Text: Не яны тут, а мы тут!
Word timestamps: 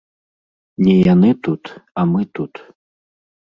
Не 0.85 0.95
яны 1.13 1.31
тут, 1.49 1.63
а 1.99 2.09
мы 2.17 2.21
тут! 2.41 2.53